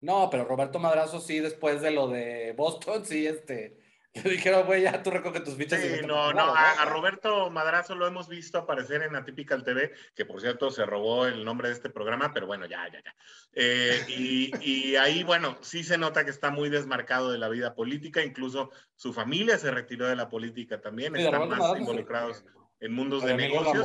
[0.00, 3.83] No, pero Roberto Madrazo sí, después de lo de Boston, sí, este,
[4.22, 5.80] le dijeron, güey, ya tú recoge tus fichas.
[5.80, 10.40] Sí, no, no, a, Roberto Madrazo lo hemos visto aparecer en Atypical TV, que por
[10.40, 13.14] cierto se robó el nombre de este programa, pero bueno, ya, ya, ya.
[13.52, 18.22] Eh, y, ahí, bueno, sí se nota que está muy desmarcado de la vida política,
[18.22, 22.44] incluso su familia se retiró de la política también, están más involucrados
[22.78, 23.84] en mundos de negocios.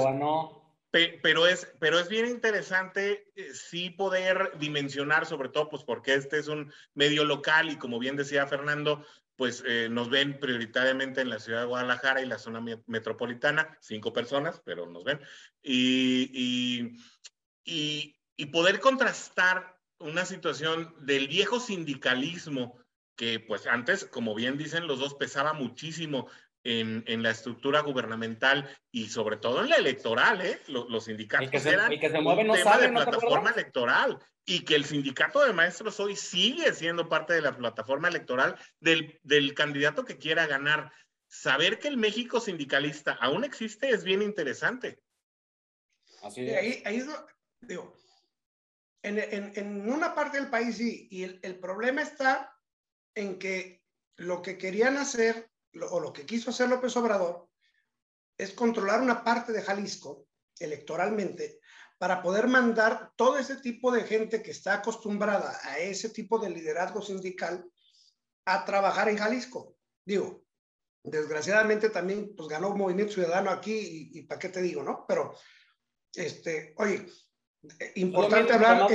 [0.91, 6.37] pero es, pero es bien interesante eh, sí poder dimensionar, sobre todo, pues porque este
[6.37, 9.03] es un medio local y como bien decía Fernando,
[9.39, 14.11] pues eh, nos ven prioritariamente en la ciudad de Guadalajara y la zona metropolitana, cinco
[14.11, 15.21] personas, pero nos ven,
[15.63, 16.99] y,
[17.63, 22.77] y, y, poder contrastar una situación del viejo sindicalismo
[23.15, 26.27] que pues antes, como bien dicen los dos, pesaba muchísimo
[26.63, 30.59] en, en, la estructura gubernamental y sobre todo en la electoral, ¿eh?
[30.67, 34.75] Los, sindicatos que se, eran que se mueve, un tema de plataforma electoral y que
[34.75, 40.03] el sindicato de maestros hoy sigue siendo parte de la plataforma electoral del, del candidato
[40.03, 40.91] que quiera ganar.
[41.27, 44.99] Saber que el México sindicalista aún existe es bien interesante.
[46.23, 46.57] Así es.
[46.57, 47.03] Ahí, ahí
[47.61, 47.95] digo,
[49.03, 52.57] en, en, en, una parte del país sí, y el, el, problema está
[53.15, 53.83] en que
[54.17, 55.49] lo que querían hacer,
[55.89, 57.47] o lo que quiso hacer López Obrador,
[58.37, 60.27] es controlar una parte de Jalisco
[60.59, 61.59] electoralmente
[61.97, 66.49] para poder mandar todo ese tipo de gente que está acostumbrada a ese tipo de
[66.49, 67.65] liderazgo sindical
[68.45, 69.75] a trabajar en Jalisco.
[70.05, 70.43] Digo,
[71.03, 75.05] desgraciadamente también pues ganó Movimiento Ciudadano aquí y, para qué te digo, ¿no?
[75.07, 75.35] Pero,
[76.13, 77.05] este, oye,
[77.95, 78.87] importante hablar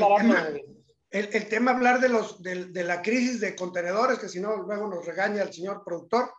[1.11, 4.89] el tema, hablar de, los, de, de, la crisis de contenedores, que si no luego
[4.89, 6.33] nos regaña el señor productor,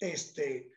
[0.00, 0.70] este,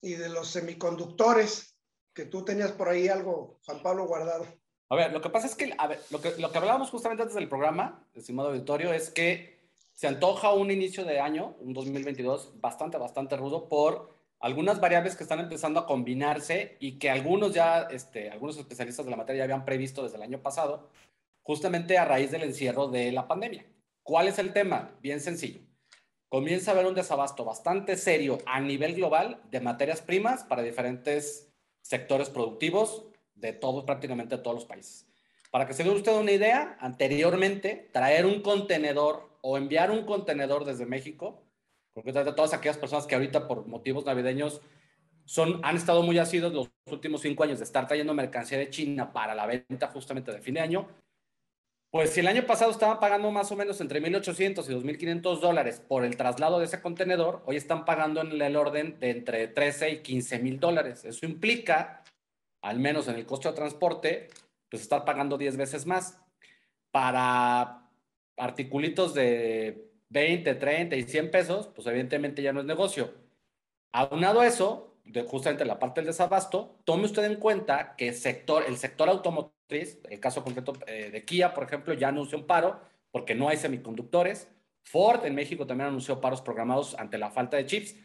[0.00, 1.76] y de los semiconductores,
[2.14, 4.46] que tú tenías por ahí algo, Juan Pablo, guardado.
[4.88, 7.22] A ver, lo que pasa es que, a ver, lo que, lo que hablábamos justamente
[7.22, 9.56] antes del programa, estimado auditorio, es que
[9.92, 15.22] se antoja un inicio de año, un 2022, bastante, bastante rudo por algunas variables que
[15.22, 19.44] están empezando a combinarse y que algunos ya, este, algunos especialistas de la materia ya
[19.44, 20.90] habían previsto desde el año pasado,
[21.42, 23.66] justamente a raíz del encierro de la pandemia.
[24.02, 24.96] ¿Cuál es el tema?
[25.00, 25.60] Bien sencillo.
[26.28, 31.52] Comienza a haber un desabasto bastante serio a nivel global de materias primas para diferentes
[31.82, 35.06] sectores productivos, de todos, prácticamente todos los países.
[35.50, 40.64] Para que se dé usted una idea, anteriormente, traer un contenedor o enviar un contenedor
[40.64, 41.44] desde México,
[41.92, 44.60] porque todas aquellas personas que ahorita por motivos navideños
[45.24, 49.12] son, han estado muy ácidos los últimos cinco años de estar trayendo mercancía de China
[49.12, 50.88] para la venta justamente de fin de año,
[51.96, 55.80] Pues si el año pasado estaban pagando más o menos entre 1.800 y 2.500 dólares
[55.80, 59.90] por el traslado de ese contenedor, hoy están pagando en el orden de entre 13
[59.92, 61.06] y 15 mil dólares.
[61.06, 62.04] Eso implica,
[62.60, 64.28] al menos en el costo de transporte,
[64.68, 66.20] pues estar pagando 10 veces más.
[66.90, 67.88] Para
[68.36, 73.14] articulitos de 20, 30 y 100 pesos, pues evidentemente ya no es negocio.
[73.92, 78.64] Aunado eso, de justamente la parte del desabasto, tome usted en cuenta que el sector,
[78.68, 79.08] el sector
[79.68, 83.56] el caso concreto eh, de Kia, por ejemplo, ya anunció un paro porque no hay
[83.56, 84.48] semiconductores.
[84.82, 87.96] Ford en México también anunció paros programados ante la falta de chips.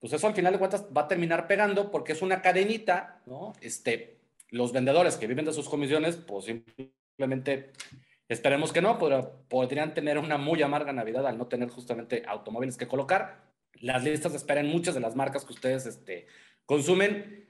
[0.00, 3.52] Pues eso al final de cuentas va a terminar pegando porque es una cadenita, ¿no?
[3.60, 4.18] Este,
[4.50, 7.72] los vendedores que viven de sus comisiones, pues simplemente
[8.28, 12.76] esperemos que no, pero podrían tener una muy amarga Navidad al no tener justamente automóviles
[12.76, 13.46] que colocar
[13.80, 16.26] las listas de espera en muchas de las marcas que ustedes este,
[16.64, 17.45] consumen,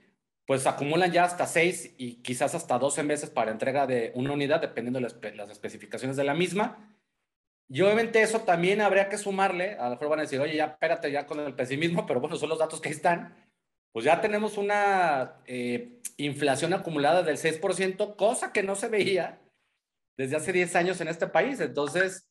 [0.46, 4.60] pues acumulan ya hasta seis y quizás hasta 12 meses para entrega de una unidad,
[4.60, 6.96] dependiendo de las, especificaciones de la misma.
[7.68, 10.66] Y obviamente eso también habría que sumarle, a lo mejor van a decir, oye, ya
[10.66, 13.34] espérate ya con el pesimismo, pero bueno, son los datos que están.
[13.92, 19.40] Pues ya tenemos una eh, inflación acumulada del 6%, cosa que no se veía
[20.16, 21.58] desde hace 10 años en este país.
[21.60, 22.28] Entonces,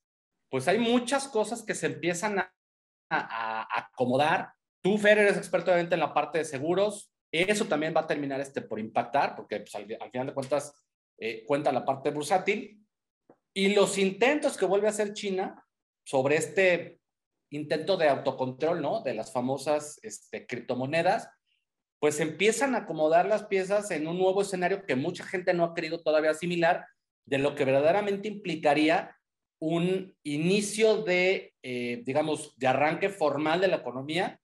[0.50, 2.54] pues hay muchas cosas que se empiezan a,
[3.10, 4.54] a, acomodar.
[4.82, 7.12] Tú, Fer, eres experto obviamente en la parte de seguros.
[7.42, 10.74] Eso también va a terminar este, por impactar, porque pues, al, final de cuentas
[11.18, 12.82] eh, cuenta la parte bursátil.
[13.54, 15.66] Y los intentos que vuelve a hacer China
[16.06, 17.00] sobre este
[17.52, 19.02] intento de autocontrol, ¿no?
[19.02, 21.30] De las famosas este, criptomonedas,
[22.00, 25.74] pues empiezan a acomodar las piezas en un nuevo escenario que mucha gente no ha
[25.74, 26.86] querido todavía asimilar,
[27.26, 29.18] de lo que verdaderamente implicaría
[29.60, 34.40] un inicio de, eh, digamos, de arranque formal de la economía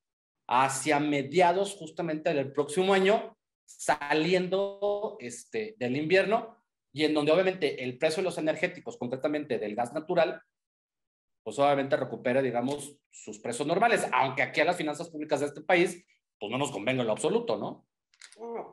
[0.53, 6.61] hacia mediados justamente del próximo año, saliendo este, del invierno
[6.91, 10.41] y en donde obviamente el precio de los energéticos, concretamente del gas natural,
[11.41, 15.61] pues obviamente recupera, digamos, sus precios normales, aunque aquí a las finanzas públicas de este
[15.61, 16.03] país,
[16.37, 17.87] pues no nos convenga en lo absoluto, ¿no?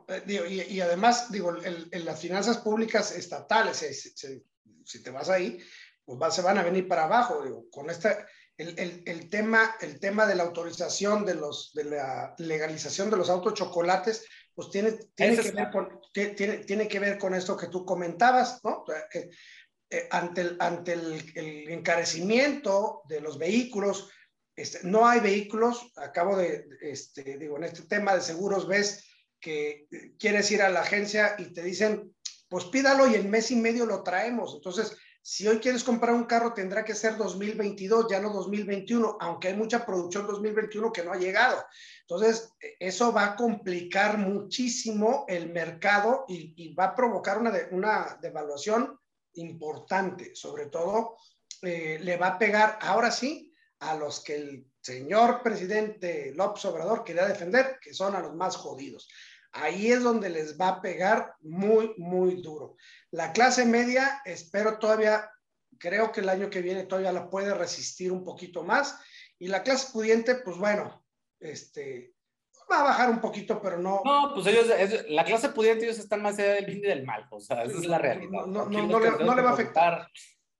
[0.09, 3.77] Eh, y, además, digo, en, las finanzas públicas estatales,
[4.83, 5.57] si te vas ahí,
[6.03, 7.41] pues se van a venir para abajo.
[7.41, 8.27] Digo, con esta,
[8.59, 13.29] el, el, tema, el tema de la autorización de, los, de la legalización de los
[13.29, 17.67] autos chocolates, pues tiene, tiene, que ver con, tiene, tiene que ver con esto que
[17.67, 18.83] tú comentabas, ¿no?
[19.13, 19.29] Eh,
[19.89, 24.09] eh, ante el, ante el, el, encarecimiento de los vehículos,
[24.57, 29.07] este, no hay vehículos, acabo de, este, digo, en este tema de seguros ves
[29.39, 29.87] que
[30.19, 32.13] quieres ir a la agencia y te dicen,
[32.49, 34.53] pues pídalo y en mes y medio lo traemos.
[34.53, 34.97] Entonces,
[35.29, 39.55] si hoy quieres comprar un carro, tendrá que ser 2022, ya no 2021, aunque hay
[39.55, 41.63] mucha producción 2021 que no ha llegado.
[42.01, 48.99] Entonces, eso va a complicar muchísimo el mercado y, va a provocar una, una devaluación
[49.33, 50.33] importante.
[50.33, 51.17] Sobre todo,
[51.61, 57.03] eh, le va a pegar, ahora sí, a los que el señor presidente López Obrador
[57.03, 59.07] quería defender, que son a los más jodidos.
[59.51, 62.75] Ahí es donde les va a pegar muy, muy duro.
[63.11, 65.29] La clase media, espero todavía,
[65.77, 68.99] creo que el año que viene todavía la puede resistir un poquito más.
[69.39, 71.03] Y la clase pudiente, pues bueno,
[71.39, 72.13] este,
[72.71, 74.01] va a bajar un poquito, pero no.
[74.05, 74.67] No, pues ellos,
[75.07, 77.25] la clase pudiente, ellos están más allá del bien y del mal.
[77.31, 78.29] O sea, esa es la realidad.
[78.29, 80.07] No, no, no, le, no le, va a afectar.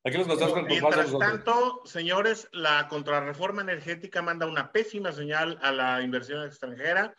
[0.04, 6.02] Aquí los con Mientras tanto, señores, la contrarreforma energética manda una pésima señal a la
[6.02, 7.13] inversión extranjera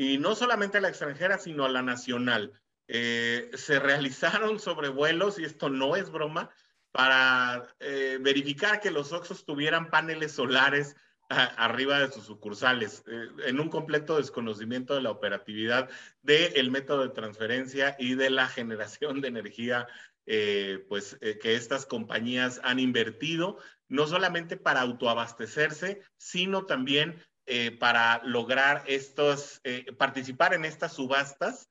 [0.00, 2.58] y no solamente a la extranjera, sino a la nacional.
[2.88, 6.48] Eh, se realizaron sobrevuelos, y esto no es broma,
[6.90, 10.96] para eh, verificar que los Oxos tuvieran paneles solares
[11.28, 15.90] arriba de sus sucursales, eh, en un completo desconocimiento de la operatividad
[16.22, 19.86] del método de transferencia y de la generación de energía
[20.88, 23.58] pues, que estas compañías han invertido,
[23.88, 27.16] no solamente para autoabastecerse, sino también
[27.52, 31.68] eh, para lograr estos, eh, participar en estas subastas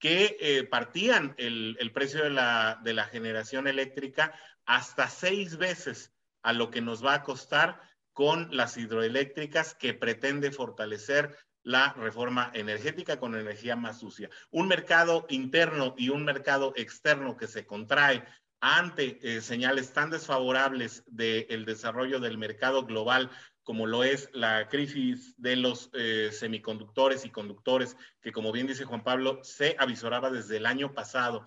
[0.00, 4.34] que eh, partían el, precio de la generación eléctrica
[4.66, 6.12] hasta seis veces
[6.42, 7.80] a lo que nos va a costar
[8.12, 14.30] con las hidroeléctricas que pretende fortalecer la reforma energética con energía más sucia.
[14.50, 18.24] Un mercado interno y un mercado externo que se contrae
[18.58, 23.30] ante señales tan desfavorables del desarrollo del mercado global
[23.70, 28.84] como lo es la crisis de los eh, semiconductores y conductores, que como bien dice
[28.84, 31.46] Juan Pablo, se avisoraba desde el año pasado,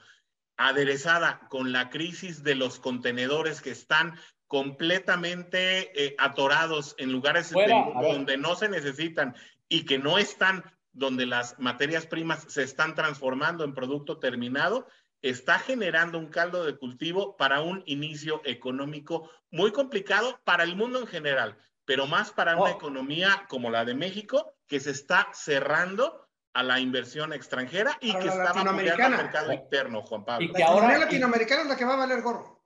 [0.55, 4.17] aderezada con la crisis de los contenedores que están
[4.47, 9.35] completamente eh, atorados en lugares donde no se necesitan
[9.67, 10.63] y que no están
[10.93, 14.87] donde las materias primas se están transformando en producto terminado,
[15.21, 21.01] está generando un caldo de cultivo para un inicio económico muy complicado para el mundo
[21.01, 22.75] en general, pero más para una Oh.
[22.77, 28.19] economía como la de México, que se está cerrando a la inversión extranjera y Para
[28.23, 30.45] que la está vapuleando al mercado interno, Juan Pablo.
[30.45, 32.63] Y La que ahora- economía latinoamericana es la que va a valer gorro.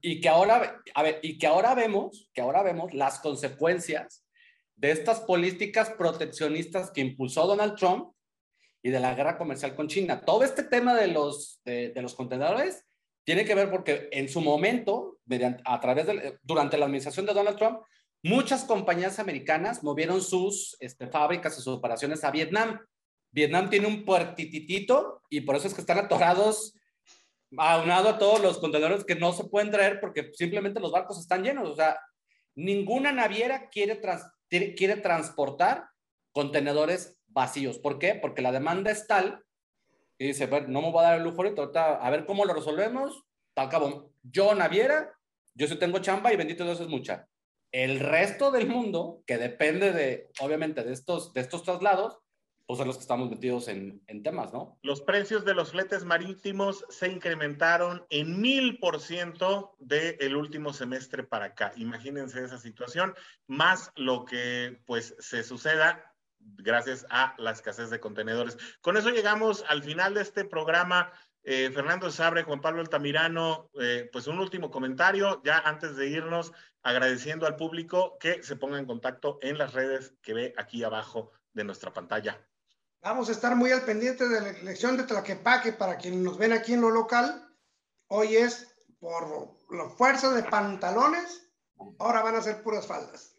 [0.00, 4.24] Y que ahora, a ver, y que ahora vemos, que ahora vemos las consecuencias
[4.76, 8.12] de estas políticas proteccionistas que impulsó Donald Trump
[8.82, 10.20] y de la guerra comercial con China.
[10.24, 12.86] Todo este tema de los, de, de los contenedores
[13.24, 17.34] tiene que ver porque en su momento, mediante, a través de, durante la administración de
[17.34, 17.80] Donald Trump,
[18.28, 22.80] muchas compañías americanas movieron sus este, fábricas y sus operaciones a Vietnam.
[23.30, 26.74] Vietnam tiene un puertititito y por eso es que están atorados
[27.56, 31.44] aunado a todos los contenedores que no se pueden traer porque simplemente los barcos están
[31.44, 31.68] llenos.
[31.68, 31.98] O sea,
[32.54, 35.88] ninguna naviera quiere, trans- quiere, transportar
[36.32, 37.78] contenedores vacíos.
[37.78, 38.14] ¿Por qué?
[38.14, 39.44] Porque la demanda es tal
[40.18, 42.54] y dice, bueno, no me voy a dar el lujo ahorita, a ver cómo lo
[42.54, 43.22] resolvemos.
[43.54, 45.12] Al cabo, yo naviera,
[45.54, 47.28] yo sí tengo chamba y bendito Dios es mucha.
[47.76, 52.18] El resto del mundo, que depende de, obviamente, de estos, de estos traslados,
[52.64, 54.78] pues son los que estamos metidos en, temas, ¿no?
[54.80, 61.22] Los precios de los fletes marítimos se incrementaron en mil por ciento del último semestre
[61.22, 61.74] para acá.
[61.76, 63.14] Imagínense esa situación,
[63.46, 68.56] más lo que pues se suceda gracias a la escasez de contenedores.
[68.80, 71.12] Con eso llegamos al final de este programa.
[71.48, 76.52] Eh, Fernando Sabre, Juan Pablo Altamirano, eh, pues un último comentario, ya antes de irnos,
[76.82, 81.30] agradeciendo al público que se ponga en contacto en las redes que ve aquí abajo
[81.52, 82.44] de nuestra pantalla.
[83.00, 86.52] Vamos a estar muy al pendiente de la elección de Tlaquepaque para quienes nos ven
[86.52, 87.48] aquí en lo local.
[88.08, 91.48] Hoy es por la fuerza de pantalones,
[92.00, 93.36] ahora van a ser puras faldas.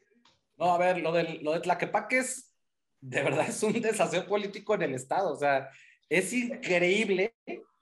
[0.55, 2.53] No, a ver, lo, del, lo de Tlaquepaque es,
[3.01, 5.33] de verdad, es un desaseo político en el Estado.
[5.33, 5.69] O sea,
[6.07, 7.35] es increíble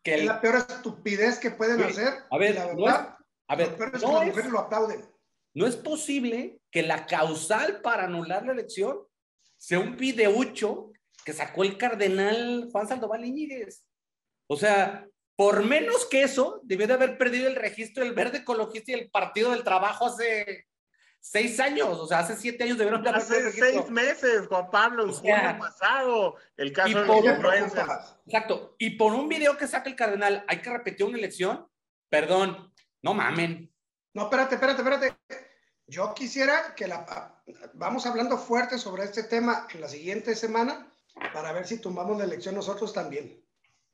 [0.06, 0.14] que...
[0.14, 2.14] Es El, la peor estupidez que pueden hacer.
[2.32, 3.18] a ver, la no verdad,
[3.50, 5.06] a ver, lo peor es que no las es, mujeres lo aplauden.
[5.54, 9.00] no es posible que la causal para anular la elección
[9.58, 10.92] sea un videucho
[11.26, 13.84] que sacó el cardenal Juan Sandoval Iñiguez.
[14.48, 18.92] O sea, por menos que eso, debió de haber perdido el registro del Verde Ecologista
[18.92, 20.68] y el Partido del Trabajo hace
[21.26, 22.00] seis años.
[22.00, 25.14] O sea, hace siete años debieron de haber Hace seis meses, Juan Pablo, en O
[25.14, 28.18] sea, junio pasado, el caso de por los influencers.
[28.26, 28.76] Exacto.
[28.78, 31.68] Y por un video que saca el cardenal, hay que repetir una elección.
[32.10, 32.72] Perdón,
[33.02, 33.74] no mamen.
[34.14, 35.18] No, espérate, espérate, espérate.
[35.88, 37.42] Yo quisiera que la
[37.74, 40.92] vamos hablando fuerte sobre este tema en la siguiente semana
[41.34, 43.45] para ver si tumbamos la elección nosotros también.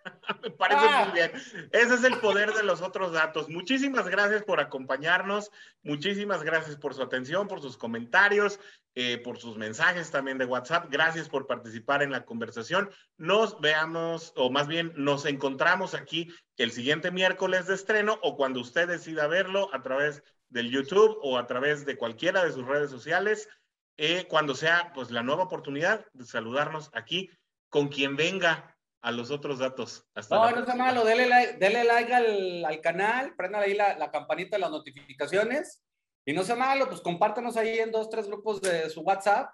[0.43, 1.05] Me parece Ah.
[1.05, 1.31] muy bien.
[1.71, 3.49] Ese es el poder de los otros datos.
[3.49, 5.51] Muchísimas gracias por acompañarnos.
[5.83, 8.59] Muchísimas gracias por su atención, por sus comentarios,
[8.95, 10.87] eh, por sus mensajes también de WhatsApp.
[10.89, 12.89] Gracias por participar en la conversación.
[13.17, 18.59] Nos veamos, o más bien nos encontramos aquí el siguiente miércoles de estreno o cuando
[18.59, 22.91] usted decida verlo a través del YouTube o a través de cualquiera de sus redes
[22.91, 23.49] sociales,
[23.97, 27.29] eh, cuando sea pues la nueva oportunidad de saludarnos aquí
[27.69, 30.05] con quien venga a los otros datos.
[30.13, 30.85] Hasta No, no sea próxima.
[30.85, 34.71] malo, dele like, dele like al, al canal, prendan ahí la, la campanita de las
[34.71, 35.83] notificaciones.
[36.25, 39.49] Y no sea malo, pues compártanos ahí en dos, tres grupos de su WhatsApp,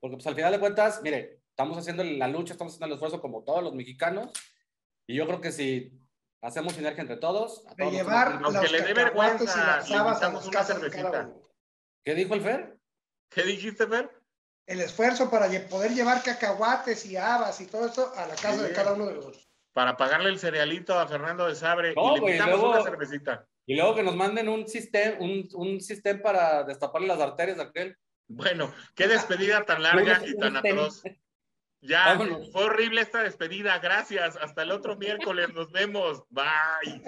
[0.00, 3.20] porque pues al final de cuentas, mire, estamos haciendo la lucha, estamos haciendo el esfuerzo
[3.20, 4.30] como todos los mexicanos.
[5.08, 5.92] Y yo creo que si
[6.42, 9.80] hacemos sinergia entre todos, a De todos nos llevar a- Aunque los le dé vergüenza,
[9.88, 11.30] le una de cervecita.
[12.04, 12.78] ¿Qué dijo el Fer?
[13.28, 14.08] ¿Qué dijiste, Fer?
[14.66, 18.72] El esfuerzo para poder llevar cacahuates y habas y todo esto a la casa de
[18.72, 19.48] cada uno de nosotros.
[19.72, 23.46] Para pagarle el cerealito a Fernando de Sabre No, y le invitamos luego- una cervecita.
[23.68, 27.64] Y luego que nos manden un sistema, un, un sistema para destaparle las arterias a
[27.64, 27.96] aquel.
[28.28, 31.02] Bueno, qué despedida tan larga y tan atroz.
[31.80, 32.50] Ya, Vámonos.
[32.52, 33.78] fue horrible esta despedida.
[33.78, 34.36] Gracias.
[34.36, 35.52] Hasta el otro miércoles.
[35.52, 36.22] Nos vemos.
[36.30, 37.02] Bye.